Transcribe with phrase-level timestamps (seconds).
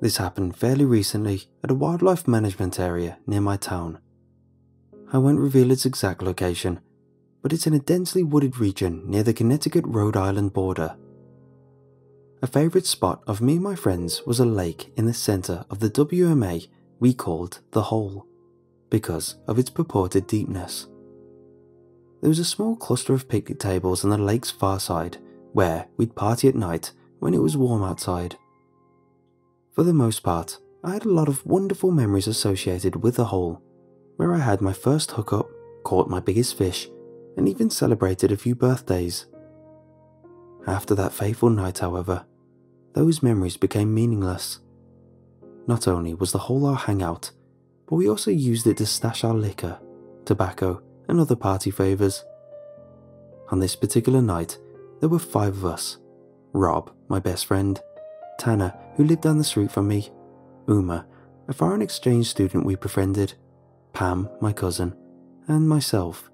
[0.00, 3.98] This happened fairly recently at a wildlife management area near my town.
[5.12, 6.80] I won't reveal its exact location,
[7.42, 10.96] but it's in a densely wooded region near the Connecticut Rhode Island border.
[12.42, 15.80] A favourite spot of me and my friends was a lake in the centre of
[15.80, 16.68] the WMA
[17.00, 18.26] we called the Hole,
[18.90, 20.86] because of its purported deepness.
[22.20, 25.18] There was a small cluster of picnic tables on the lake's far side
[25.52, 28.36] where we'd party at night when it was warm outside.
[29.78, 33.62] For the most part, I had a lot of wonderful memories associated with the hole,
[34.16, 35.48] where I had my first hookup,
[35.84, 36.88] caught my biggest fish,
[37.36, 39.26] and even celebrated a few birthdays.
[40.66, 42.26] After that fateful night, however,
[42.94, 44.58] those memories became meaningless.
[45.68, 47.30] Not only was the hole our hangout,
[47.86, 49.78] but we also used it to stash our liquor,
[50.24, 52.24] tobacco, and other party favours.
[53.52, 54.58] On this particular night,
[54.98, 55.98] there were five of us
[56.52, 57.80] Rob, my best friend,
[58.38, 60.08] Tanner, who lived down the street from me,
[60.68, 61.06] Uma,
[61.48, 63.34] a foreign exchange student we befriended,
[63.92, 64.94] Pam, my cousin,
[65.48, 66.30] and myself.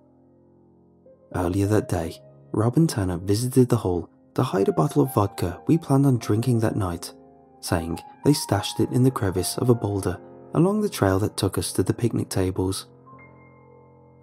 [1.35, 2.21] Earlier that day,
[2.53, 6.19] Rob and Tanner visited the hole to hide a bottle of vodka we planned on
[6.19, 7.13] drinking that night,
[7.61, 10.21] saying they stashed it in the crevice of a boulder
[10.55, 12.87] along the trail that took us to the picnic tables.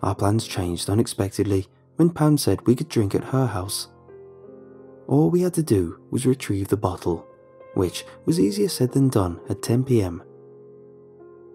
[0.01, 3.89] Our plans changed unexpectedly when Pam said we could drink at her house.
[5.07, 7.27] All we had to do was retrieve the bottle,
[7.73, 10.23] which was easier said than done at 10 pm.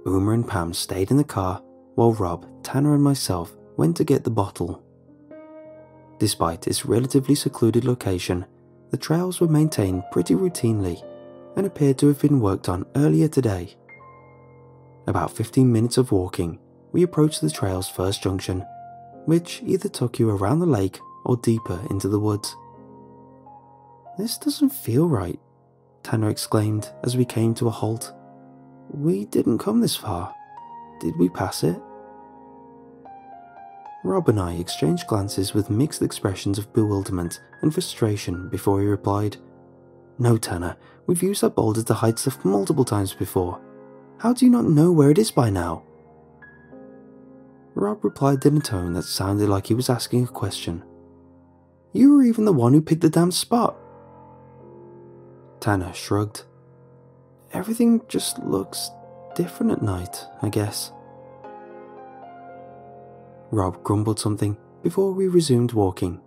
[0.07, 1.63] Uma and Pam stayed in the car
[1.95, 4.83] while Rob, Tanner, and myself went to get the bottle.
[6.19, 8.47] Despite its relatively secluded location,
[8.91, 11.03] the trails were maintained pretty routinely
[11.57, 13.77] and appeared to have been worked on earlier today.
[15.07, 16.59] About 15 minutes of walking,
[16.93, 18.65] we approached the trail's first junction,
[19.25, 22.55] which either took you around the lake or deeper into the woods.
[24.19, 25.39] This doesn't feel right,
[26.07, 28.15] Tanner exclaimed as we came to a halt.
[28.93, 30.33] We didn't come this far.
[31.01, 31.83] Did we pass it?
[34.05, 39.39] Rob and I exchanged glances with mixed expressions of bewilderment and frustration before he replied,
[40.21, 40.77] No, Tanner,
[41.09, 43.61] we've used that boulder to hide stuff multiple times before.
[44.19, 45.83] How do you not know where it is by now?
[47.75, 50.85] Rob replied in a tone that sounded like he was asking a question.
[51.93, 53.77] You were even the one who picked the damn spot.
[55.61, 56.45] Tanner shrugged.
[57.53, 58.91] Everything just looks
[59.35, 60.93] different at night, I guess.
[63.51, 66.21] Rob grumbled something before we resumed walking.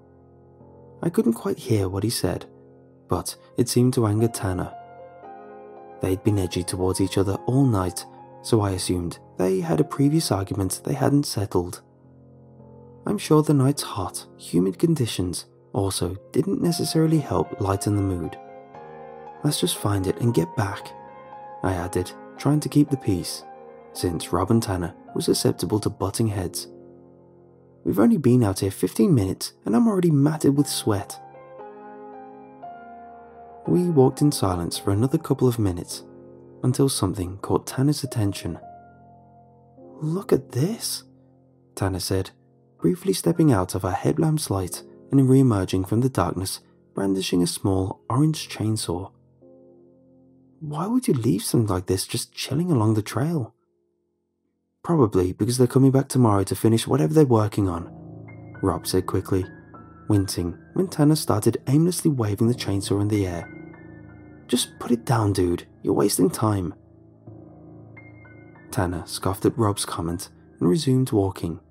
[1.01, 2.45] I couldn't quite hear what he said,
[3.07, 4.73] but it seemed to anger Tanner.
[6.01, 8.05] They'd been edgy towards each other all night,
[8.41, 11.81] so I assumed they had a previous argument they hadn't settled.
[13.05, 18.37] I'm sure the night's hot, humid conditions also didn't necessarily help lighten the mood.
[19.43, 20.91] Let's just find it and get back,
[21.63, 23.43] I added, trying to keep the peace,
[23.93, 26.67] since Rob and Tanner were susceptible to butting heads.
[27.83, 31.19] We've only been out here 15 minutes and I'm already matted with sweat.
[33.67, 36.03] We walked in silence for another couple of minutes
[36.63, 38.59] until something caught Tanner's attention.
[40.01, 41.03] Look at this,
[41.75, 42.31] Tanner said,
[42.79, 46.59] briefly stepping out of her headlamp's light and re emerging from the darkness,
[46.93, 49.11] brandishing a small orange chainsaw.
[50.61, 53.53] Why would you leave something like this just chilling along the trail?
[54.83, 57.89] Probably because they're coming back tomorrow to finish whatever they're working on,
[58.61, 59.45] Rob said quickly,
[60.09, 63.47] wincing when Tanner started aimlessly waving the chainsaw in the air.
[64.47, 65.65] Just put it down, dude.
[65.81, 66.73] You're wasting time.
[68.71, 71.61] Tanner scoffed at Rob's comment and resumed walking.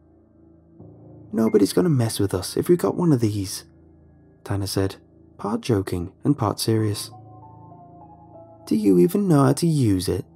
[1.30, 3.64] Nobody's going to mess with us if we've got one of these,
[4.44, 4.96] Tanner said,
[5.36, 7.10] part joking and part serious.
[8.68, 10.26] Do you even know how to use it?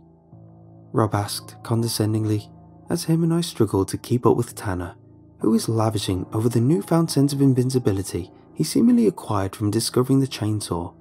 [0.92, 2.48] Rob asked condescendingly
[2.88, 4.94] as him and I struggled to keep up with Tanner,
[5.40, 10.26] who was lavishing over the newfound sense of invincibility he seemingly acquired from discovering the
[10.26, 10.94] chainsaw.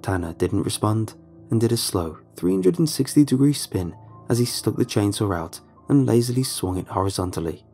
[0.00, 1.12] Tanner didn't respond
[1.50, 3.94] and did a slow 360 degree spin
[4.30, 5.60] as he stuck the chainsaw out
[5.90, 7.66] and lazily swung it horizontally.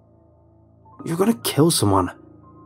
[1.04, 2.10] You're gonna kill someone,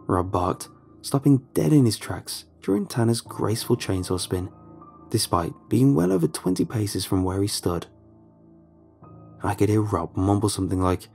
[0.06, 0.70] Rob barked,
[1.02, 4.48] stopping dead in his tracks during Tanner's graceful chainsaw spin,
[5.10, 7.86] despite being well over 20 paces from where he stood.
[9.42, 11.08] I could hear Rob mumble something like,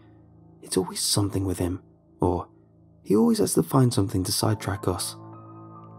[0.62, 1.82] It's always something with him,
[2.20, 2.48] or
[3.04, 5.16] he always has to find something to sidetrack us,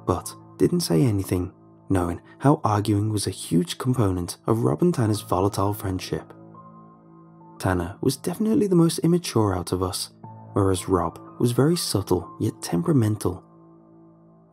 [0.07, 1.53] but didn't say anything,
[1.89, 6.33] knowing how arguing was a huge component of Rob and Tanner's volatile friendship.
[7.59, 10.11] Tanner was definitely the most immature out of us,
[10.53, 13.43] whereas Rob was very subtle yet temperamental.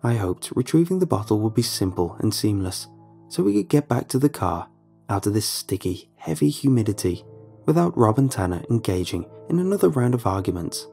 [0.04, 2.88] I hoped retrieving the bottle would be simple and seamless,
[3.33, 4.69] so we could get back to the car
[5.09, 7.25] out of this sticky, heavy humidity
[7.65, 10.85] without Rob and Tanner engaging in another round of arguments.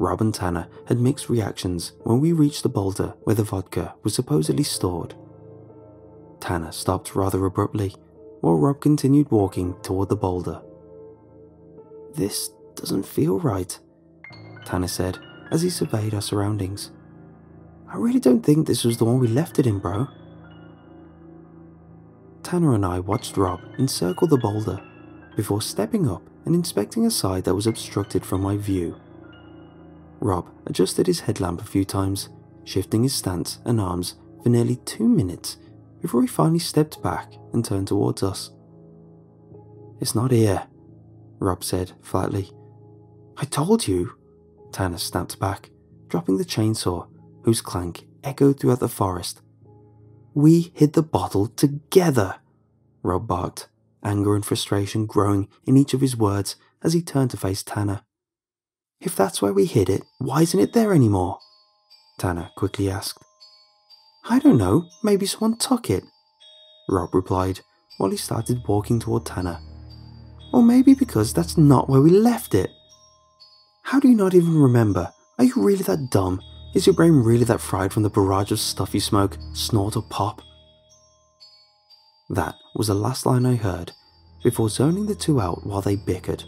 [0.00, 4.16] Rob and Tanner had mixed reactions when we reached the boulder where the vodka was
[4.16, 5.14] supposedly stored.
[6.40, 7.94] Tanner stopped rather abruptly
[8.40, 10.60] while Rob continued walking toward the boulder.
[12.14, 13.78] This doesn't feel right,
[14.64, 15.20] Tanner said
[15.52, 16.90] as he surveyed our surroundings.
[17.88, 20.08] I really don't think this was the one we left it in, bro.
[22.52, 24.78] Tanner and I watched Rob encircle the boulder
[25.36, 29.00] before stepping up and inspecting a side that was obstructed from my view.
[30.20, 32.28] Rob adjusted his headlamp a few times,
[32.64, 35.56] shifting his stance and arms for nearly two minutes
[36.02, 38.50] before he finally stepped back and turned towards us.
[40.02, 40.66] It's not here,
[41.38, 42.50] Rob said flatly.
[43.38, 44.12] I told you,
[44.72, 45.70] Tanner snapped back,
[46.08, 47.08] dropping the chainsaw,
[47.44, 49.40] whose clank echoed throughout the forest.
[50.34, 52.36] We hid the bottle together,
[53.02, 53.68] Rob barked,
[54.02, 58.02] anger and frustration growing in each of his words as he turned to face Tanner.
[59.00, 61.38] If that's where we hid it, why isn't it there anymore?
[62.18, 63.22] Tanner quickly asked.
[64.28, 66.04] I don't know, maybe someone took it,
[66.88, 67.60] Rob replied
[67.98, 69.58] while he started walking toward Tanner.
[70.52, 72.70] Or maybe because that's not where we left it.
[73.84, 75.12] How do you not even remember?
[75.38, 76.40] Are you really that dumb?
[76.74, 80.02] Is your brain really that fried from the barrage of stuff you smoke, snort, or
[80.02, 80.42] pop?
[82.30, 83.92] That was the last line I heard
[84.42, 86.44] before zoning the two out while they bickered.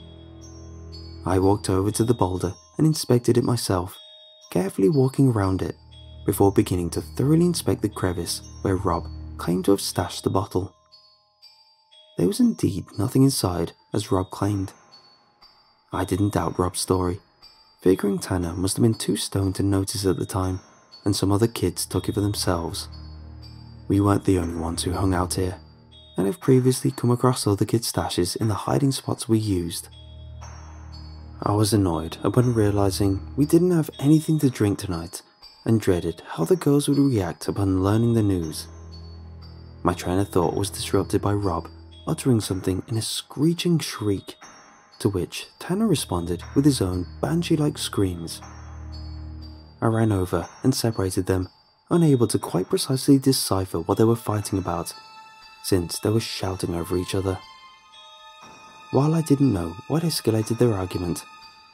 [1.26, 3.97] I walked over to the boulder and inspected it myself,
[4.50, 5.76] carefully walking around it
[6.26, 9.06] before beginning to thoroughly inspect the crevice where Rob
[9.37, 10.75] claimed to have stashed the bottle.
[12.17, 14.73] There was indeed nothing inside as Rob claimed.
[15.93, 17.20] I didn't doubt Rob's story,
[17.82, 20.61] figuring Tanner must have been too stoned to notice at the time,
[21.05, 22.88] and some other kids took it for themselves.
[23.88, 25.61] We weren't the only ones who hung out here,
[26.17, 29.89] and have previously come across other kids' stashes in the hiding spots we used.
[31.43, 35.23] I was annoyed upon realizing we didn't have anything to drink tonight
[35.65, 38.69] and dreaded how the girls would react upon learning the news.
[39.83, 41.69] My train of thought was disrupted by Rob
[42.07, 44.37] uttering something in a screeching shriek,
[44.99, 48.41] to which Tanner responded with his own banshee like screams.
[49.81, 51.49] I ran over and separated them,
[51.91, 54.95] unable to quite precisely decipher what they were fighting about,
[55.65, 57.39] since they were shouting over each other.
[58.93, 61.25] While I didn't know what escalated their argument,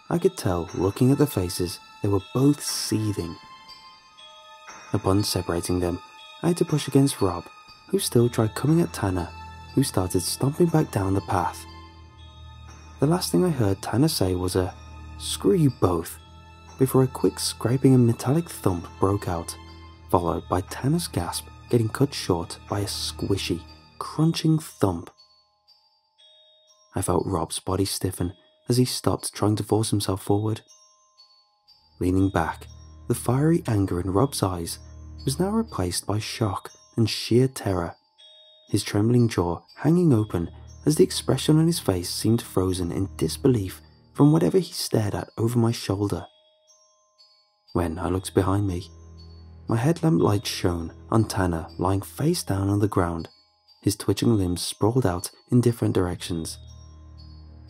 [0.08, 3.36] I could tell looking at their faces they were both seething.
[4.92, 6.00] Upon separating them,
[6.42, 7.44] I had to push against Rob,
[7.88, 9.28] who still tried coming at Tanner
[9.74, 11.64] who started stomping back down the path.
[12.98, 14.74] The last thing I heard Tanner say was a
[15.18, 16.18] screw you both,
[16.78, 19.56] before a quick scraping and metallic thump broke out,
[20.10, 23.60] followed by Tanner's gasp getting cut short by a squishy,
[24.00, 25.10] crunching thump.
[26.96, 28.32] I felt Rob's body stiffen
[28.68, 30.62] as he stopped trying to force himself forward.
[32.00, 32.66] Leaning back,
[33.06, 34.80] the fiery anger in Rob's eyes
[35.24, 37.94] was now replaced by shock and sheer terror
[38.70, 40.48] his trembling jaw hanging open
[40.86, 43.82] as the expression on his face seemed frozen in disbelief
[44.14, 46.24] from whatever he stared at over my shoulder.
[47.72, 48.88] When I looked behind me,
[49.68, 53.28] my headlamp light shone on Tanner lying face down on the ground,
[53.80, 56.58] his twitching limbs sprawled out in different directions.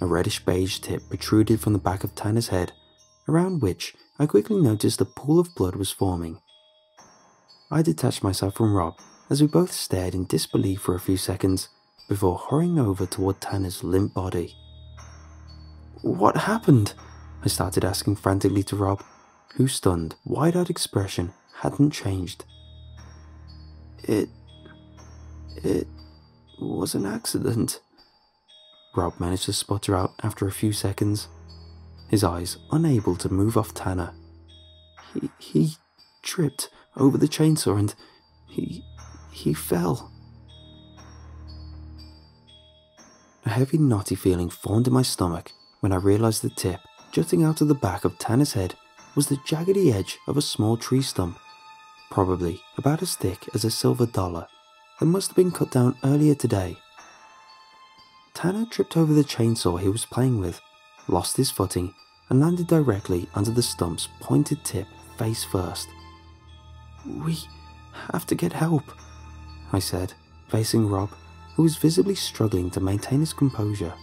[0.00, 2.72] A reddish beige tip protruded from the back of Tanner's head,
[3.28, 6.40] around which I quickly noticed a pool of blood was forming.
[7.70, 8.98] I detached myself from Rob
[9.28, 11.68] as we both stared in disbelief for a few seconds
[12.08, 14.56] before hurrying over toward Tanner's limp body.
[16.02, 16.94] What happened?
[17.44, 19.04] I started asking frantically to Rob,
[19.54, 22.44] whose stunned, wide eyed expression hadn't changed.
[24.02, 24.28] It.
[25.62, 25.86] it
[26.60, 27.80] was an accident.
[28.96, 31.28] Rob managed to sputter out after a few seconds,
[32.08, 34.12] his eyes unable to move off Tanner.
[35.14, 35.70] He, he
[36.22, 37.94] tripped over the chainsaw and
[38.48, 38.84] he
[39.32, 40.10] he fell.
[43.46, 47.60] A heavy, knotty feeling formed in my stomach when I realized the tip, jutting out
[47.60, 48.74] of the back of Tanner's head,
[49.14, 51.38] was the jaggedy edge of a small tree stump,
[52.10, 54.46] probably about as thick as a silver dollar,
[55.00, 56.76] that must have been cut down earlier today.
[58.34, 60.60] Tanner tripped over the chainsaw he was playing with,
[61.08, 61.94] lost his footing,
[62.28, 64.86] and landed directly under the stump's pointed tip
[65.18, 65.88] face first.
[67.06, 67.38] We
[68.12, 68.84] have to get help,
[69.72, 70.12] I said,
[70.48, 71.10] facing Rob,
[71.54, 73.94] who was visibly struggling to maintain his composure.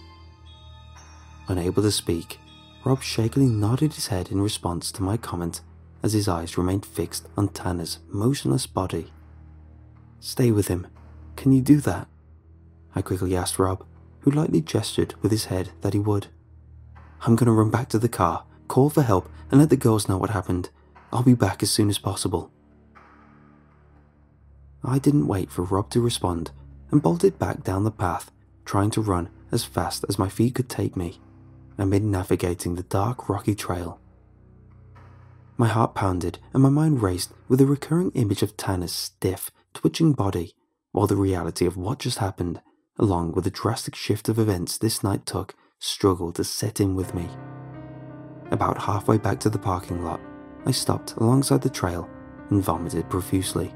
[1.48, 2.38] Unable to speak,
[2.84, 5.60] Rob shakily nodded his head in response to my comment
[6.02, 9.10] as his eyes remained fixed on Tanner's motionless body.
[10.20, 10.86] Stay with him.
[11.36, 12.08] Can you do that?
[12.94, 13.84] I quickly asked Rob,
[14.20, 16.26] who lightly gestured with his head that he would.
[17.22, 20.18] I'm gonna run back to the car, call for help, and let the girls know
[20.18, 20.70] what happened.
[21.12, 22.50] I'll be back as soon as possible.
[24.84, 26.50] I didn't wait for Rob to respond
[26.90, 28.30] and bolted back down the path,
[28.64, 31.20] trying to run as fast as my feet could take me,
[31.76, 34.00] amid navigating the dark, rocky trail.
[35.56, 40.12] My heart pounded and my mind raced with a recurring image of Tanner's stiff, twitching
[40.12, 40.56] body,
[40.90, 42.60] while the reality of what just happened,
[42.98, 47.14] along with the drastic shift of events this night took, struggled to set in with
[47.14, 47.28] me.
[48.50, 50.20] About halfway back to the parking lot,
[50.66, 52.10] I stopped alongside the trail
[52.50, 53.72] and vomited profusely,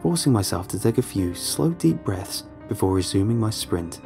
[0.00, 4.00] forcing myself to take a few slow, deep breaths before resuming my sprint.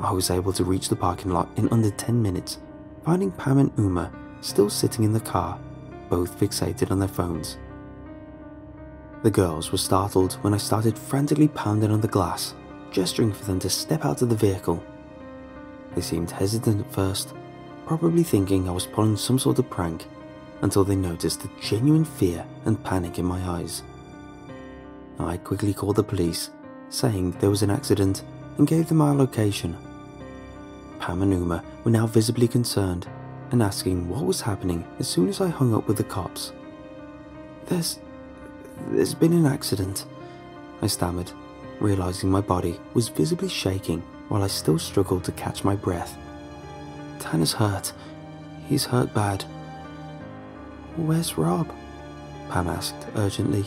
[0.00, 2.58] I was able to reach the parking lot in under 10 minutes,
[3.04, 5.60] finding Pam and Uma still sitting in the car
[6.08, 7.58] both fixated on their phones.
[9.22, 12.54] The girls were startled when I started frantically pounding on the glass,
[12.90, 14.82] gesturing for them to step out of the vehicle.
[15.94, 17.34] They seemed hesitant at first,
[17.86, 20.06] probably thinking I was pulling some sort of prank,
[20.62, 23.82] until they noticed the genuine fear and panic in my eyes.
[25.18, 26.50] I quickly called the police,
[26.88, 28.24] saying there was an accident,
[28.56, 29.76] and gave them our location.
[30.98, 33.06] Pam and Uma were now visibly concerned
[33.50, 36.52] and asking what was happening as soon as I hung up with the cops.
[37.66, 37.98] There's.
[38.88, 40.06] There's been an accident,
[40.82, 41.30] I stammered,
[41.80, 46.16] realizing my body was visibly shaking while I still struggled to catch my breath.
[47.18, 47.92] Tanner's hurt.
[48.66, 49.42] He's hurt bad.
[50.96, 51.72] Where's Rob?
[52.50, 53.64] Pam asked urgently,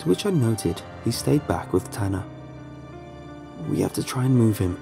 [0.00, 2.24] to which I noted he stayed back with Tanner.
[3.68, 4.80] We have to try and move him,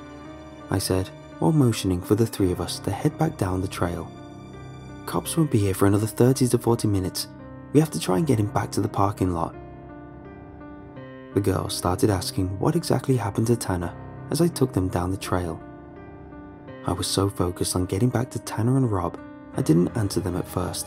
[0.70, 1.08] I said,
[1.38, 4.10] while motioning for the three of us to head back down the trail.
[5.06, 7.28] Cops won't be here for another 30 to 40 minutes.
[7.76, 9.54] We have to try and get him back to the parking lot.
[11.35, 13.95] The girls started asking what exactly happened to Tanner
[14.30, 15.62] as I took them down the trail.
[16.87, 19.21] I was so focused on getting back to Tanner and Rob,
[19.59, 20.87] I didn't answer them at first.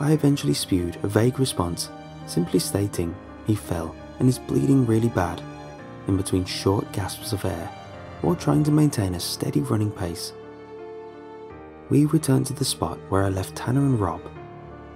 [0.00, 1.90] I eventually spewed a vague response,
[2.26, 3.14] simply stating
[3.46, 5.42] he fell and is bleeding really bad,
[6.08, 7.70] in between short gasps of air
[8.22, 10.32] while trying to maintain a steady running pace.
[11.90, 14.22] We returned to the spot where I left Tanner and Rob,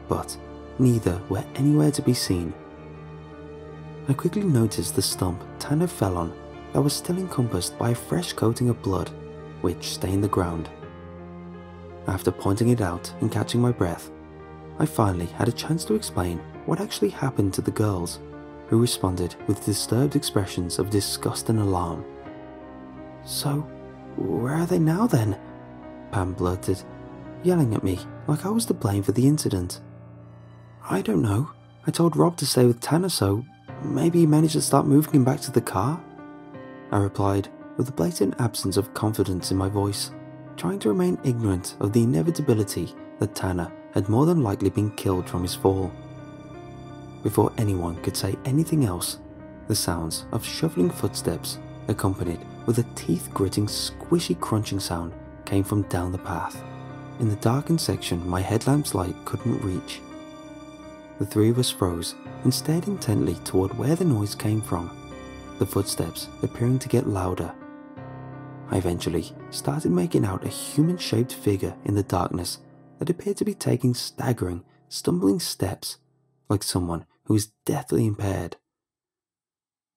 [0.09, 0.37] but
[0.79, 2.53] neither were anywhere to be seen.
[4.09, 6.33] I quickly noticed the stump Tanner fell on
[6.73, 9.11] that was still encompassed by a fresh coating of blood,
[9.61, 10.71] which stained the ground.
[12.07, 14.11] After pointing it out and catching my breath,
[14.79, 18.21] I finally had a chance to explain what actually happened to the girls,
[18.69, 22.05] who responded with disturbed expressions of disgust and alarm.
[23.25, 23.67] So,
[24.17, 25.39] where are they now then?
[26.13, 26.83] Pam blurted,
[27.43, 29.81] yelling at me like I was to blame for the incident.
[30.91, 31.51] I don't know.
[31.87, 33.45] I told Rob to stay with Tanner, so
[33.85, 36.03] maybe he managed to start moving him back to the car?
[36.91, 40.13] I replied with a blatant absence of confidence in my voice,
[40.57, 45.29] trying to remain ignorant of the inevitability that Tanner had more than likely been killed
[45.29, 45.93] from his fall.
[47.23, 49.19] Before anyone could say anything else,
[49.67, 55.13] the sounds of shuffling footsteps accompanied with a teeth gritting, squishy crunching sound,
[55.45, 56.63] came from down the path.
[57.21, 60.01] In the darkened section my headlamp's light couldn't reach.
[61.19, 64.97] The three of us froze and stared intently toward where the noise came from,
[65.59, 67.53] the footsteps appearing to get louder.
[68.71, 72.59] I eventually started making out a human shaped figure in the darkness
[72.99, 75.99] that appeared to be taking staggering, stumbling steps,
[76.49, 78.57] like someone who is deathly impaired.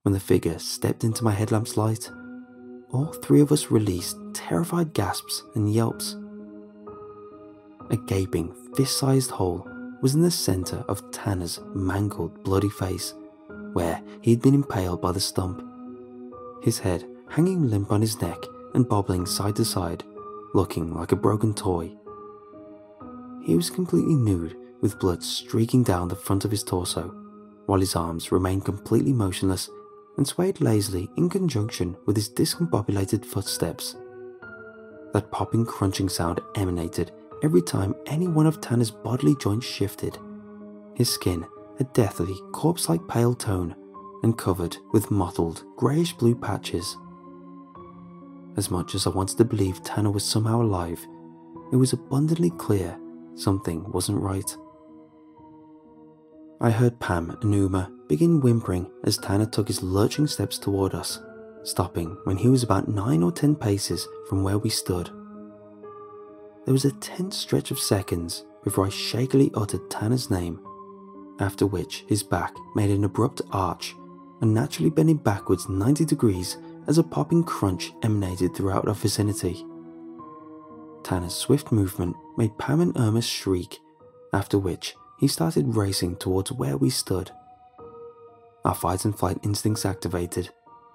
[0.02, 2.10] When the figure stepped into my headlamp's light,
[2.92, 6.16] all three of us released terrified gasps and yelps.
[7.92, 9.68] A gaping, fist sized hole
[10.02, 13.14] was in the centre of Tanner's mangled, bloody face,
[13.74, 15.64] where he had been impaled by the stump.
[16.64, 18.38] His head hanging limp on his neck
[18.74, 20.04] and bobbling side to side,
[20.54, 21.92] looking like a broken toy.
[23.44, 27.16] He was completely nude, with blood streaking down the front of his torso,
[27.68, 29.70] while his arms remained completely motionless
[30.18, 33.96] and swayed lazily in conjunction with his discombobulated footsteps.
[35.14, 37.12] That popping crunching sound emanated
[37.44, 40.18] every time any one of Tanner's bodily joints shifted.
[40.96, 41.46] His skin
[41.82, 43.76] a deathly, corpse like pale tone
[44.24, 46.96] and covered with mottled, greyish blue patches.
[48.56, 51.04] As much as I wanted to believe Tanner was somehow alive,
[51.72, 53.00] it was abundantly clear
[53.36, 54.56] something wasn't right.
[56.60, 61.20] I heard Pam and Uma begin whimpering as Tanner took his lurching steps toward us,
[61.64, 65.10] stopping when he was about nine or ten paces from where we stood.
[66.66, 70.60] There was a tense stretch of seconds before I shakily uttered Tanner's name,
[71.40, 73.96] after which his back made an abrupt arch
[74.42, 79.66] unnaturally bending backwards 90 degrees as a popping crunch emanated throughout our vicinity.
[81.04, 83.80] Tanner's swift movement made Pam and Uma shriek,
[84.34, 87.32] after which he started racing towards where we stood.
[88.66, 90.50] Our fight and flight instincts activated,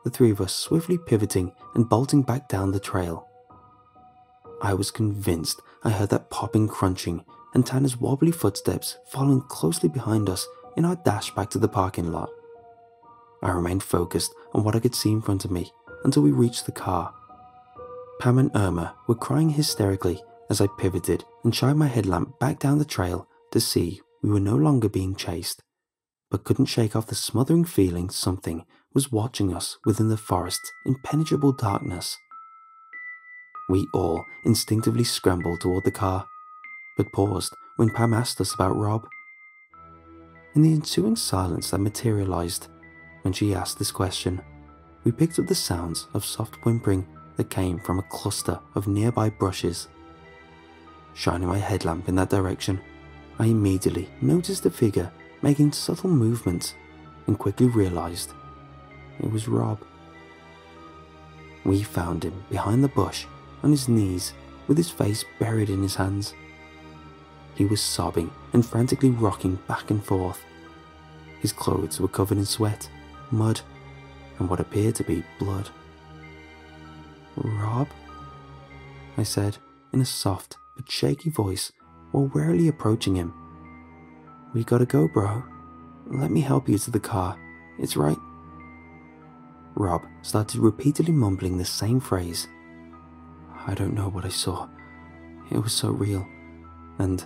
[0.05, 3.29] the three of us swiftly pivoting and bolting back down the trail.
[4.67, 10.29] I was convinced I heard that popping crunching and Tanner's wobbly footsteps following closely behind
[10.29, 10.45] us
[10.77, 12.31] in our dash back to the parking lot.
[13.45, 15.71] I remained focused on what I could see in front of me
[16.03, 17.15] until we reached the car.
[18.19, 20.21] Pam and Uma were crying hysterically
[20.51, 24.41] as I pivoted and shined my headlamp back down the trail to see we were
[24.41, 25.63] no longer being chased,
[26.29, 31.53] but couldn't shake off the smothering feeling something was watching us within the forest's impenetrable
[31.53, 32.19] darkness.
[33.69, 36.29] We all instinctively scrambled toward the car,
[36.97, 39.09] but paused when Pam asked us about Rob.
[40.55, 42.69] In the ensuing silence that materialized
[43.23, 44.41] when she asked this question,
[45.03, 47.07] we picked up the sounds of soft whimpering
[47.37, 49.89] that came from a cluster of nearby brushes.
[51.15, 52.81] Shining my headlamp in that direction,
[53.39, 55.11] I immediately noticed a figure
[55.43, 56.75] making subtle movements
[57.27, 58.33] and quickly realized
[59.19, 59.81] it was Rob.
[61.65, 63.27] We found him behind the bush
[63.67, 64.33] on his knees
[64.69, 66.35] with his face buried in his hands.
[67.57, 70.45] He was sobbing and frantically rocking back and forth.
[71.41, 72.89] His clothes were covered in sweat,
[73.33, 73.61] mud,
[74.39, 75.69] and what appeared to be blood.
[77.35, 77.89] Rob?
[79.17, 79.57] I said
[79.93, 81.73] in a soft but shaky voice
[82.13, 83.35] while warily approaching him.
[84.55, 85.43] We gotta go, bro.
[86.07, 87.37] Let me help you to the car.
[87.81, 88.19] It's right.
[89.75, 92.47] Rob started repeatedly mumbling the same phrase.
[93.67, 94.69] I don't know what I saw.
[95.51, 96.27] It was so real.
[96.99, 97.25] And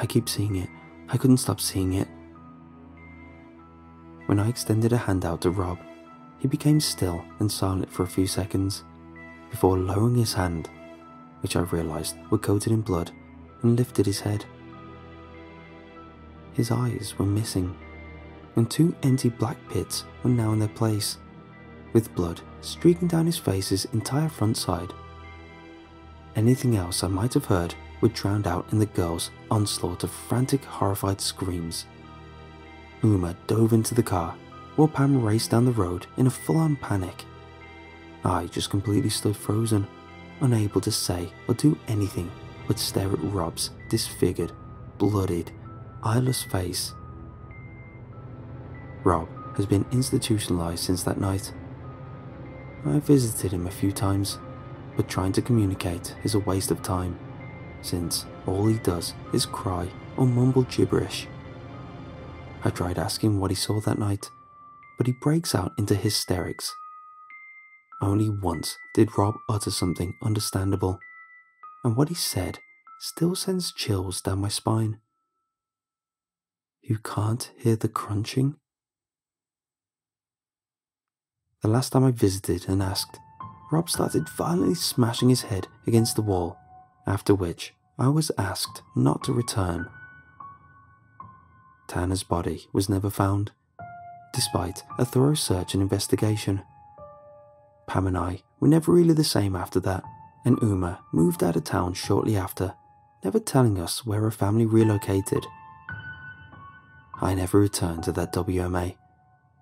[0.00, 0.68] I keep seeing it.
[1.08, 2.08] I couldn't stop seeing it.
[4.26, 5.78] When I extended a hand out to Rob,
[6.38, 8.84] he became still and silent for a few seconds
[9.50, 10.68] before lowering his hand,
[11.40, 13.10] which I realized were coated in blood,
[13.62, 14.44] and lifted his head.
[16.52, 17.76] His eyes were missing,
[18.54, 21.18] and two empty black pits were now in their place,
[21.92, 24.92] with blood streaking down his face's entire front side.
[26.36, 30.62] Anything else I might have heard were drowned out in the girl's onslaught of frantic,
[30.64, 31.86] horrified screams.
[33.02, 34.36] Uma dove into the car,
[34.76, 37.24] while Pam raced down the road in a full on panic.
[38.24, 39.86] I just completely stood frozen,
[40.40, 42.30] unable to say or do anything
[42.66, 44.52] but stare at Rob's disfigured,
[44.98, 45.52] bloodied,
[46.02, 46.92] eyeless face.
[49.04, 51.52] Rob has been institutionalized since that night.
[52.84, 54.38] I visited him a few times,
[54.96, 57.18] but trying to communicate is a waste of time,
[57.82, 61.26] since all he does is cry or mumble gibberish.
[62.64, 64.30] I tried asking what he saw that night,
[64.96, 66.74] but he breaks out into hysterics.
[68.00, 70.98] Only once did Rob utter something understandable,
[71.84, 72.58] and what he said
[72.98, 74.98] still sends chills down my spine.
[76.82, 78.56] You can't hear the crunching?
[81.62, 83.18] The last time I visited and asked,
[83.70, 86.56] Rob started violently smashing his head against the wall,
[87.06, 89.88] after which I was asked not to return.
[91.88, 93.52] Tanner's body was never found,
[94.32, 96.62] despite a thorough search and investigation.
[97.86, 100.04] Pam and I were never really the same after that,
[100.44, 102.74] and Uma moved out of town shortly after,
[103.24, 105.46] never telling us where her family relocated.
[107.20, 108.96] I never returned to that WMA,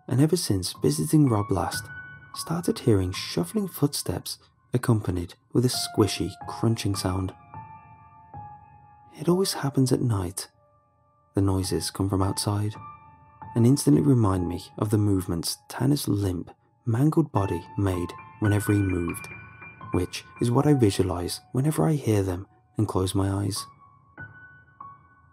[0.08, 1.84] and ever since visiting Rob last,
[2.34, 4.38] started hearing shuffling footsteps
[4.72, 7.32] accompanied with a squishy, crunching sound.
[9.18, 10.48] It always happens at night.
[11.34, 12.74] The noises come from outside
[13.54, 16.50] and instantly remind me of the movements Tanner's limp,
[16.84, 18.08] mangled body made
[18.40, 19.28] whenever he moved,
[19.92, 23.64] which is what I visualize whenever I hear them and close my eyes.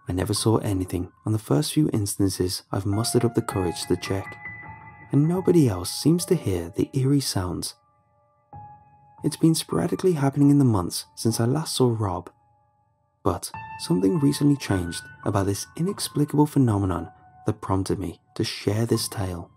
[0.08, 3.96] I never saw anything on the first few instances I've mustered up the courage to
[3.98, 4.38] check
[5.12, 7.76] and nobody else seems to hear the eerie sounds.
[9.24, 12.30] It's been sporadically happening in the months since I last saw Rob,
[13.24, 17.10] but something recently changed about this inexplicable phenomenon
[17.46, 19.52] that prompted me to share this tale.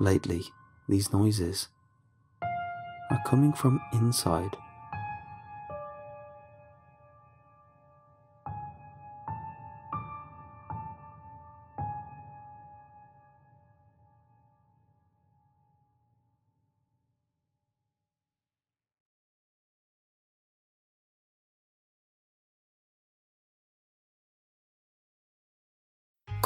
[0.00, 0.44] Lately,
[0.88, 1.68] these noises
[3.10, 4.56] are coming from inside.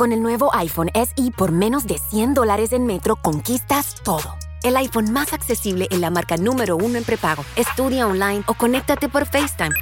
[0.00, 4.34] Con el nuevo iPhone SE por menos de 100 dólares en Metro, conquistas todo.
[4.62, 7.44] El iPhone más accesible en la marca número uno en prepago.
[7.54, 9.74] Estudia online o conéctate por FaceTime.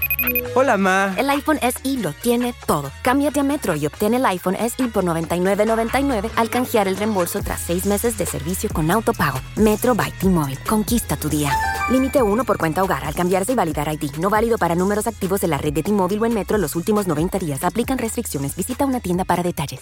[0.57, 1.14] Hola, Ma.
[1.16, 2.90] El iPhone SE lo tiene todo.
[3.02, 7.61] Cámbiate a Metro y obtén el iPhone SE por $99.99 al canjear el reembolso tras
[7.61, 9.38] seis meses de servicio con autopago.
[9.54, 10.59] Metro by T-Mobile.
[10.68, 11.52] Conquista tu día.
[11.90, 14.16] Límite uno por cuenta hogar al cambiarse y validar ID.
[14.18, 17.07] No válido para números activos de la red de T-Mobile o en Metro los últimos
[17.07, 17.62] 90 días.
[17.62, 18.57] Aplican restricciones.
[18.57, 19.81] Visita una tienda para detalles.